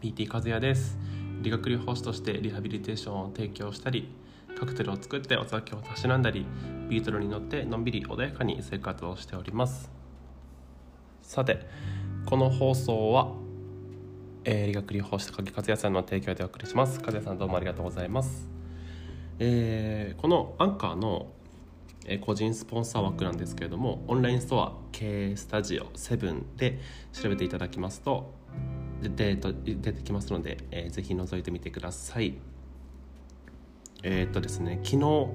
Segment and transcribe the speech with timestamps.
[0.00, 0.98] PT 和也です。
[1.42, 4.08] 理学療法士としてリハビリテーションを提供したり
[4.58, 6.46] カクテルを作ってお酒をたしなんだり
[6.88, 9.90] ビートルに乗ってのんびり穏やかに生活をしております。
[11.22, 11.66] さて
[12.24, 13.34] この放送は、
[14.44, 16.98] えー、理学療法士鍵和也さんの提供でお送りします。
[17.04, 18.48] 和也さんどうもありがとうございます。
[19.38, 21.26] えー、このアンカーの
[22.22, 26.80] 個人スポンサー枠なんですけれどもオンラインストア K スタジオ7で
[27.12, 28.39] 調べていただきますと
[29.00, 32.34] で出てきますので、えー、ぜひ覗いてみてください。
[34.02, 35.28] えー、っとですね昨日、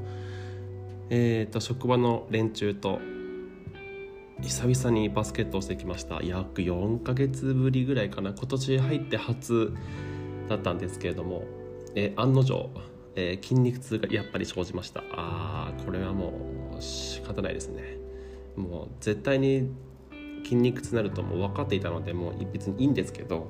[1.10, 3.00] えー、っと職場の連中と
[4.41, 6.22] 久々にバスケットをしてきました。
[6.22, 8.34] 約4ヶ月ぶりぐらいかな。
[8.34, 9.74] 今年入って初
[10.50, 11.44] だったんですけれども、
[11.96, 12.70] えー、案の定、
[13.16, 15.04] えー、筋肉痛がやっぱり生じました。
[15.12, 16.34] あーこれはも
[16.77, 17.98] う仕方ないですね。
[18.58, 19.70] もう絶対に
[20.46, 23.48] 筋肉痛になるともう分かっていたのでもう別にいいんですけど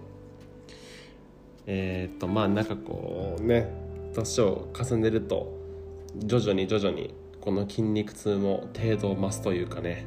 [1.67, 3.69] えっ、とまあなんかこうね
[4.13, 5.53] 年を重ねると
[6.17, 10.05] 徐々に徐々にこの筋肉痛も程度を増すというかね、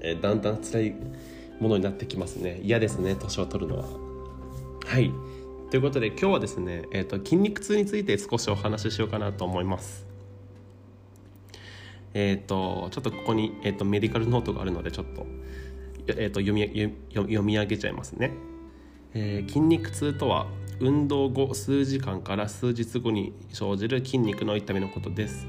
[0.00, 0.94] えー、だんだん辛い
[1.60, 2.60] ものになってきますね。
[2.62, 3.84] 嫌ですね年を取るのは。
[4.86, 5.10] はい。
[5.70, 10.07] ということで今日はですね、えーと、筋肉痛について少しお話ししようかなと思います。
[12.14, 15.26] えっ、ー、とちょっとここに、えーと、メディカルノートがあるのでちょっと,、
[16.08, 18.32] えーと、読み読み上げちゃいますね、
[19.14, 20.46] えー、筋肉痛とは
[20.80, 25.46] 運動後数時間から数日後に生じる筋肉の痛みのことです。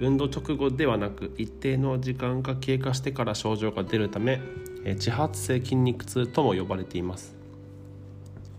[0.00, 4.40] 運動直後ではなく一定の時間が経過してから症状が出るため
[4.84, 7.36] 自発性筋肉痛とも呼ばれています。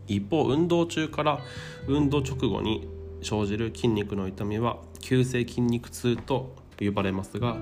[0.07, 1.39] 一方運動中から
[1.87, 2.87] 運動直後に
[3.21, 7.57] 生じる筋肉の痛みは急性筋肉痛と呼ばれますが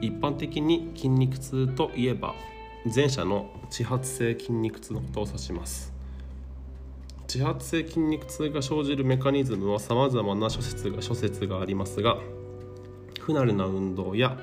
[0.00, 2.34] 一般的に筋肉痛といえば
[2.94, 5.96] 前者の自発性筋肉痛のことを指します。
[7.32, 12.18] 自発性筋肉痛が生じるメカニズムはさまざまな諸説が諸説がありますが
[13.20, 14.38] 不慣れな運動や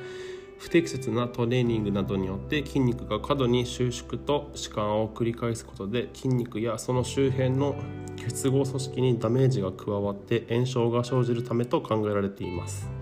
[0.59, 7.75] 不適切なトレーニングなどによって筋肉が過度に収縮と弛緩を繰り返すことで筋肉やその周辺の
[8.17, 12.92] 結合組織にダメージが加わって炎症が生じるためと考えられています。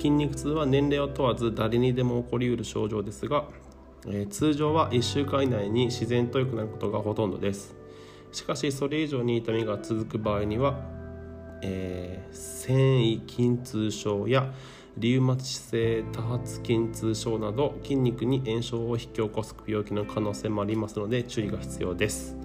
[0.00, 3.44] 筋肉痛は年齢を問わず誰にでも起こりうる症状ですが、
[4.06, 7.76] えー、通常は1週間以内に自然と良くなることがほとんどです。
[8.32, 10.80] しかしそれ以上に痛みが続く場合には、
[11.62, 14.50] えー、繊維筋痛症や
[14.96, 22.36] リウマチ性多発筋痛症など筋肉に炎症を引き起こす病気の可能性もありますので注意が必要です。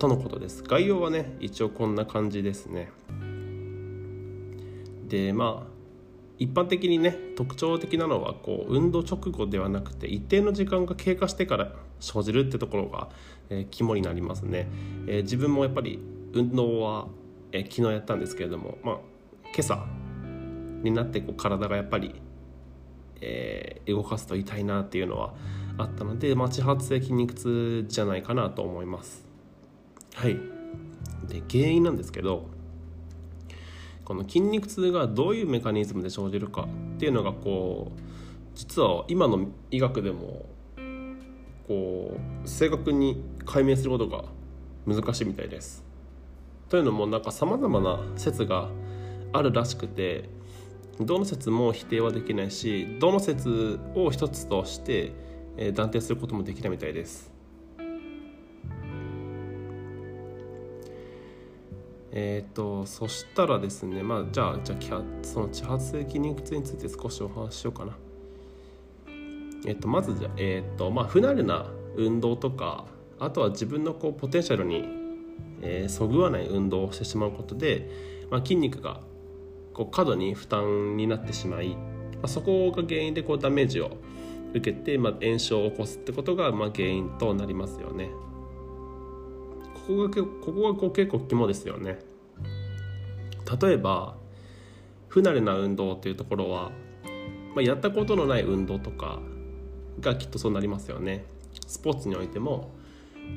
[0.00, 0.64] とのことです。
[0.64, 2.90] 概要はね一応こんな感じですね。
[5.06, 5.69] でまあ
[6.40, 13.10] 一般的にね特徴的なのはこう運動直後ではなくて一定の時間が経過してから生じるってところが、
[13.50, 14.66] えー、肝になりますね、
[15.06, 16.00] えー、自分もやっぱり
[16.32, 17.08] 運動は、
[17.52, 18.96] えー、昨日やったんですけれども、まあ、
[19.54, 19.86] 今朝
[20.82, 22.14] になってこう体がやっぱり、
[23.20, 25.34] え、動かすと痛いなっていうのは
[25.76, 29.26] あったので、まあ、自発性筋肉痛じゃないかなと思います。
[30.14, 30.38] はい。
[31.28, 32.46] で原因なんですけど
[34.10, 36.66] この筋肉痛がどういうメカニズムで生じるか
[36.96, 38.00] っていうのがこう
[38.56, 40.46] 実は今の医学でも
[41.68, 44.24] こう正確に解明することが
[44.84, 45.84] 難しいみたいです。
[46.68, 48.68] というのもなんかさまざまな説が
[49.32, 50.28] あるらしくて
[50.98, 55.12] どの説も否定はできないしどの説を一つとして、
[55.72, 57.30] 断定することもできないみたいです。
[62.12, 67.96] え、ー、とそしたらですねまあじゃあじゃあその自発性筋肉痛について少しお話ししようかな。
[69.66, 71.66] え、ー、とまずじゃえっ、ー、とまあ不慣れな
[71.96, 72.86] 運動とか
[73.18, 74.82] あとは自分のこうポテンシャルに、
[75.60, 77.86] えそぐわない運動をしてしまうことで、
[78.30, 79.02] まあ、筋肉が
[79.74, 81.76] こう過度に負担になってしまい、ま
[82.22, 83.98] あ、そこが原因でこうダメージを
[84.54, 88.10] 受けて、まあ、炎症を起こすってことがまあ原因となりますよね。
[89.86, 91.98] ここがここがこう結構肝ですよね。
[93.60, 94.16] 例えば
[95.08, 96.70] 不慣れな運動っていうところは、
[97.54, 99.18] まあ、やったことのない運動とか
[100.00, 101.24] がきっとそうなりますよね。
[101.66, 102.70] スポーツにおいても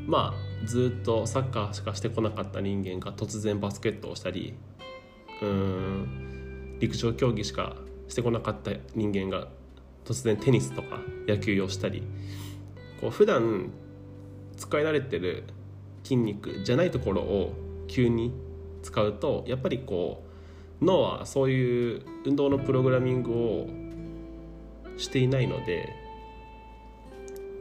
[0.08, 4.54] まあずっとサッカーしかしてこなかった人間が突然バスケットをしたり
[5.42, 7.76] うん陸上競技しか
[8.08, 9.48] してこなかった人間が
[10.06, 12.04] 突然テニスとか野球をしたり
[13.00, 13.72] こう普段
[14.58, 15.44] 使い慣れてる
[16.04, 17.54] 筋肉じゃないところを
[17.88, 18.34] 急に
[18.82, 20.24] 使うとやっぱりこ
[20.82, 23.68] う脳はそういう運動のプログラミングを
[24.98, 25.90] していないので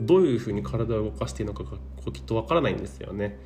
[0.01, 1.79] どういうふうに体を動かしていいのかが
[2.13, 3.39] きっとわからないんですよね。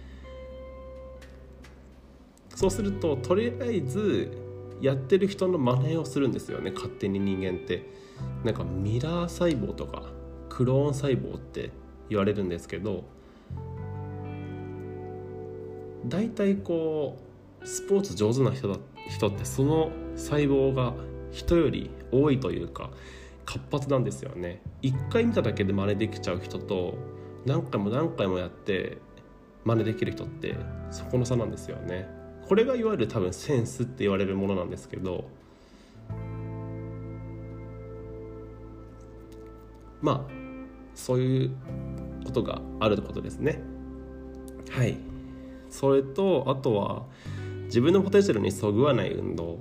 [2.54, 4.32] そうするととりあえず
[4.80, 7.84] やってる人の真似をするんですよね勝手に人間って
[8.44, 10.04] なんかミラー細胞とか
[10.48, 11.70] クローン細胞って
[12.08, 13.04] 言われるんですけど
[16.08, 17.18] 大体こ
[17.62, 20.94] うスポーツ上手な人だ人ってその細胞が
[21.32, 22.90] 人より多いというか
[23.44, 24.60] 活発なんですよね。
[24.82, 26.94] 一回見ただけで真似できちゃう人と
[27.44, 28.98] 何回も何回もやって
[29.64, 30.56] 真似できる人って
[30.90, 32.08] そこの差なんですよね。
[32.48, 35.24] これがいわゆる多分センスって言われるものなんですけど
[40.00, 40.32] まあ
[40.94, 41.50] そういう
[42.24, 43.60] ことがあるってことですね。
[44.70, 44.96] はい。
[45.70, 47.02] それとあとは
[47.64, 49.58] 自分のポテンシャルにそぐわない運動。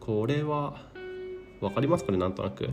[0.00, 0.86] これは
[1.60, 2.04] 分かります？
[2.04, 2.68] かねなんとなく。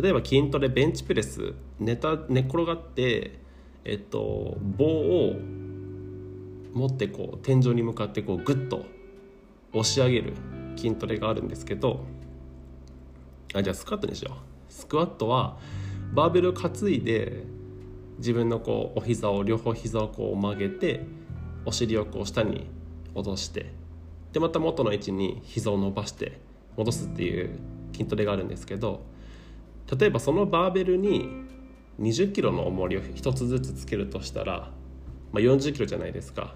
[0.00, 1.54] 例えば筋トレベンチプレス。
[1.78, 3.38] 寝た寝転がって
[3.84, 5.34] えっと棒を
[6.72, 8.84] 持ってこう天井に向かってこうグッと
[9.72, 10.34] 押し上げる。
[10.76, 12.04] 筋トレがあるんですけど。
[13.54, 14.72] あじゃあスクワットにしよう。
[14.72, 15.56] スクワットは
[16.12, 17.44] バーベルを担いで
[18.18, 21.06] 自分のこうお膝を両方膝をこう曲げて
[21.64, 22.68] お尻をこう下に
[23.14, 23.72] 落として
[24.32, 26.40] でまた元の位置に膝を伸ばして
[26.76, 27.58] 戻すっていう
[27.92, 29.02] 筋トレがあるんですけど
[29.98, 31.28] 例えばそのバーベルに
[32.00, 34.70] 20キロの重りを1つずつつけるとしたら、
[35.32, 36.54] まあ、40キロじゃないですか。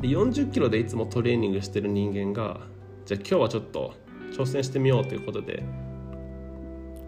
[0.00, 2.60] で40キロでいつもトレーニングしてる人間が
[3.06, 3.94] じゃあ今日はちょっと
[4.32, 5.62] 挑戦してみようということで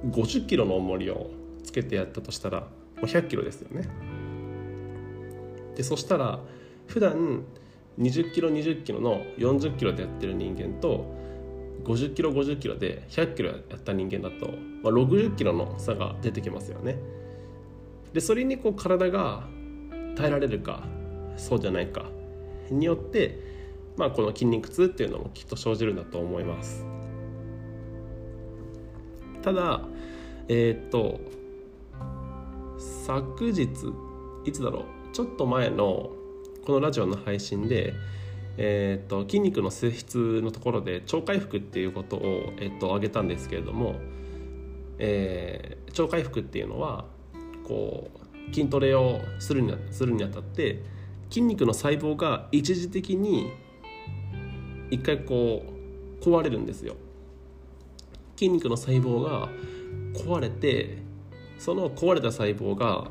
[0.06, 1.28] 50キロの重りを
[1.64, 2.66] つけてやったとしたらも
[3.02, 3.88] う100キロですよね。
[5.78, 6.40] でそしたら
[6.88, 7.44] 普段
[8.00, 11.06] 20キロ20キロの40キロでやってる人間と
[11.84, 14.50] 50キロ50キロで100キロやった人間だと、
[14.82, 16.98] まあ、60キロの差が出てきますよね。
[18.12, 19.46] でそれにこう体が
[20.16, 20.82] 耐えられるか
[21.36, 22.06] そうじゃないか
[22.70, 23.38] によって、
[23.96, 26.84] まあ、この筋肉痛っていうのもきっと生じるんだと思います。
[29.42, 29.82] ただ
[30.48, 31.20] えー、っと
[32.78, 33.62] 昨日
[34.44, 34.97] いつだろう？
[35.12, 36.10] ちょっと前の
[36.64, 37.94] このラジオの配信で
[38.60, 43.94] えーと、筋肉の性質のところで超回復っていうことを、えーと、挙げたんですけれども、
[44.99, 47.05] えー、超回復っていうのは
[47.62, 50.82] こう筋トレをするにするにあたって
[51.31, 53.52] 筋肉の細胞が一時的に
[54.90, 55.62] 一回こ
[56.20, 56.96] う壊れるんですよ。
[58.37, 59.49] 筋肉の細胞が
[60.14, 60.99] 壊れて
[61.58, 63.10] その壊れた細胞が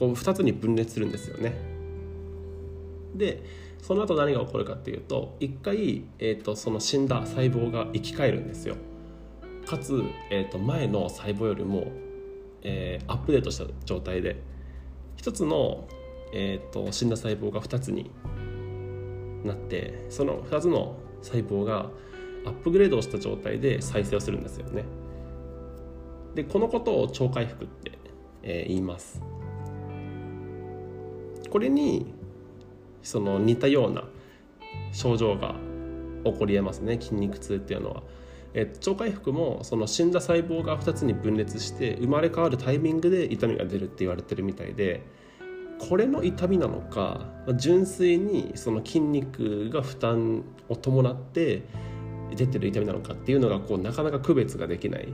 [0.00, 1.54] こう2つに分裂するんですよね。
[3.14, 3.42] で
[3.82, 8.76] その後何が起こるかっていうと一回、えーと、その死んだ細胞が生き返るんですよ。
[9.66, 11.92] かつ、えーと、前の細胞よりも、
[12.62, 14.42] えー、アップデートした状態で
[15.16, 15.86] 一つの、
[16.32, 18.10] えーと、死んだ細胞が2つに
[19.44, 21.90] なってその2つの細胞が
[22.46, 24.84] アップグレードをした状態で再生をするんですよね。
[26.34, 27.98] でこのことを超回復って、
[28.42, 29.20] えー、言います。
[31.50, 32.14] これに
[33.02, 34.04] その似たような
[34.92, 35.54] 症状が
[36.24, 38.02] 起こりえますね筋肉痛っていうのは。
[38.52, 45.02] え超回復もその死んだ細胞が2つに分裂して生まれ変わるタイミングで痛みが出るって言われてるみたいで
[45.78, 51.62] これの痛みなのか純粋にその筋肉が負担を伴って
[52.34, 55.08] 出てる痛みなのかっていうのがこうなかなか区別ができない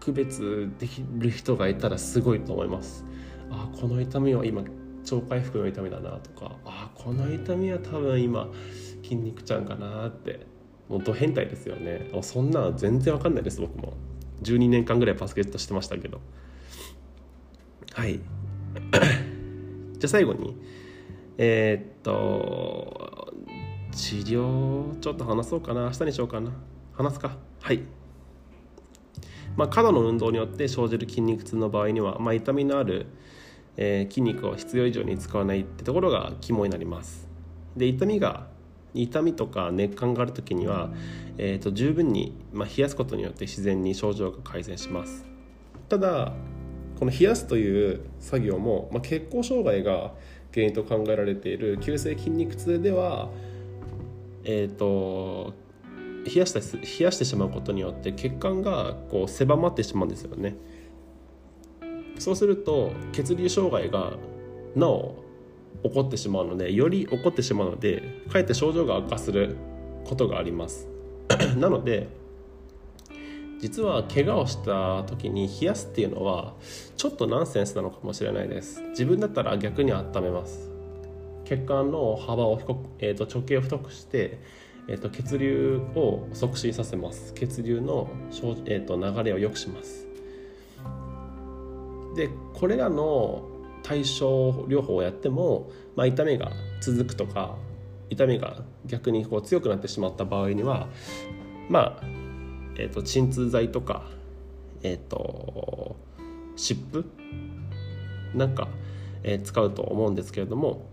[0.00, 3.04] 区別できる人がいたらすごいと思います。
[3.50, 4.64] あこの痛みは今
[5.04, 8.48] 超回復の痛みだなとかあこの痛みは多分今
[9.02, 10.46] 筋肉ちゃんかなって
[10.88, 12.10] もうド変態ですよね。
[12.22, 13.94] そんな全然わかんないです僕も。
[14.42, 16.20] 12年間ぐらいバスケットしてましたけど。
[17.92, 18.20] はい。
[18.20, 20.56] じゃあ最後に
[21.38, 23.32] えー、っと
[23.92, 25.84] 治療ちょっと話そうかな。
[25.84, 26.52] 明日にしようかな。
[26.92, 27.38] 話すか。
[27.60, 27.80] はい。
[29.56, 33.06] まあ過度の運動によって生じる筋肉痛の場合には、まあ、痛みのある
[33.76, 37.28] えー、筋肉を必要以上に使わないってところが肝になります。
[37.76, 38.46] で痛みが
[38.94, 40.90] 痛みとか熱感がある時には、
[41.38, 45.24] えーと、十分に、まあ、冷やすことによって自然に症状が改善します。
[45.88, 46.32] ただ
[46.98, 50.12] この冷やすという作業も、まあ、血行障害が
[50.52, 53.30] 原因と考えられている急性筋肉痛では
[54.44, 55.54] えっ、ー、と
[56.24, 60.56] 冷やした冷やしてしまうことによって血管がこう狭まってしまうんですよね。
[62.22, 64.12] そうすると血流障害が
[64.76, 65.16] なお
[65.82, 69.56] 起こってしまうのでより起こってしまうのでかえって症状が悪化する
[70.04, 70.86] ことがあります。
[71.58, 72.08] なので
[73.58, 76.54] 実は怪我をした時に冷やすっていうのは
[76.96, 78.80] ちょっとナンセンスなのかもしれないです。
[78.90, 80.70] 自分だったら逆に温めます。
[81.44, 82.60] 血管の幅を、
[83.00, 84.38] えー、と直径を太くして、
[84.88, 87.34] えー、と血流を促進させます。
[87.34, 88.08] 血流の、
[88.66, 90.11] えー、と流れを良くします。
[92.14, 93.48] でこれらの
[93.82, 97.56] 対症療法をやっても、まあ、痛みが続くとか
[98.10, 100.88] 痛みが逆にこう強くなってしまった場合には
[101.68, 102.04] まあ、
[102.76, 104.04] えー、と鎮痛剤とか
[104.82, 105.96] えっ、ー、と
[106.56, 107.04] 湿布
[108.34, 108.68] なんか、
[109.22, 110.86] えー、使うと思うんですけれども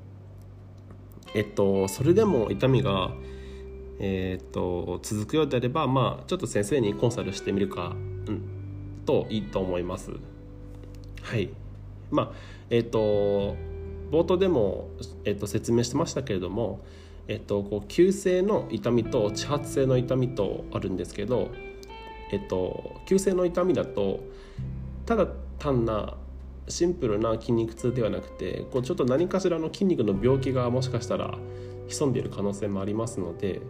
[1.33, 3.11] えっとそれでも痛みが
[3.99, 7.95] えー、っと続くようであればまあちょっと先生にコンサルしてみるか、
[8.27, 8.41] うん、
[9.05, 10.11] といいと思います。
[11.29, 11.50] はい
[12.09, 12.31] まあ
[12.71, 13.55] えっと
[14.12, 14.89] 冒頭でも、
[15.24, 16.79] えっと、説明してましたけれども
[17.27, 21.51] えっと、こう急性の痛みと遅発性の痛みとあるんですけど、
[22.31, 24.21] えっと、急性の痛みだと
[25.05, 25.27] ただ
[25.59, 26.17] 単な
[26.67, 31.38] シンプルな筋肉痛ではなくてこうちょっと何かしらの筋肉の病気がもしかしたら
[31.88, 33.62] 潜んでいる可能性もありますので、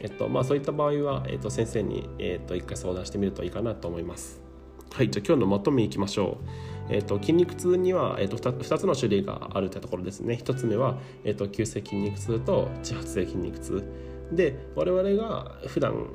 [0.00, 4.45] えっとまあ、そういった場合は、えっと、先生に、えっと、一回相談してみるといいかなと思います。
[4.92, 6.48] はい、じゃあ今日のまとめいきましょう。
[6.88, 10.38] えーと、筋肉痛には、えーと、2, 2, つの種類があるというところですね。
[10.42, 13.84] 1つ目は、えーと、急性筋肉痛と遅発性筋肉痛。
[14.32, 16.08] で我々が普段、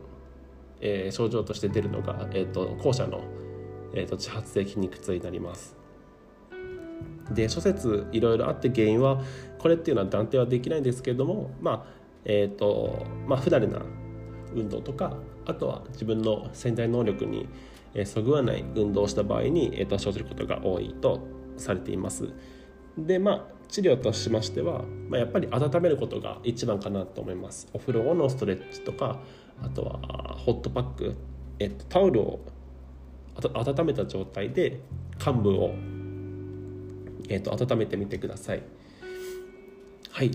[0.79, 3.21] えー、症状として出るのが、えー、と後者の、
[3.93, 5.75] えー、と遅発性筋肉痛になります。
[7.31, 9.21] で諸説いろいろあって原因は
[9.59, 11.85] これっていうのは断定はできないんですけれどもまあ
[12.25, 13.81] えっ、ー、とまあ不慣れな
[14.53, 17.47] 運動とかあとは自分の潜在能力に
[17.93, 22.29] えそぐわない運動をした場合に、えー、と生じることが多いとされています。
[22.97, 27.67] でまあ治療としましては、まあ、やっぱり温めることが一番かなと思います。
[27.73, 29.19] お風呂後のストレッチとか
[29.61, 31.15] あとはホットパック、
[31.59, 32.39] えっと、タオルを
[33.35, 34.81] 温めた状態で
[35.17, 35.73] 患部を、
[37.29, 38.63] えっと、温めてみてください。
[40.11, 40.31] はい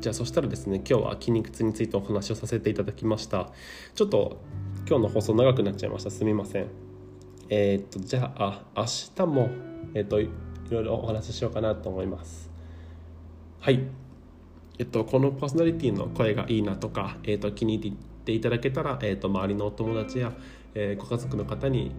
[0.00, 3.50] じゃあそしたらですね今日は筋肉痛についてお話をさせていただきました
[3.94, 4.38] ちょっと
[4.88, 6.10] 今日の放送長くなっちゃいました。
[6.10, 6.66] すみません。
[7.50, 9.50] えー、っとじゃあ明日も
[9.92, 10.30] えー、っとい
[10.70, 12.50] ろいろお話ししようかなと思います。
[13.60, 13.82] はい。
[14.78, 17.92] えっとこのパーソナリティの声がいいなとか、え、っと気に入っ
[18.24, 20.32] ていただけたら、え、っと周りのお友達や、
[20.74, 21.92] えご家族の方に、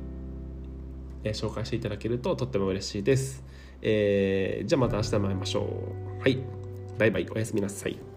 [1.24, 3.43] え紹介していただけるととっても嬉しいです、
[3.81, 5.67] えー、じゃあまた明日も会いましょ
[6.17, 6.22] う。
[6.22, 6.39] はい。
[6.98, 7.27] バイバイ。
[7.29, 8.08] おやすみなさい。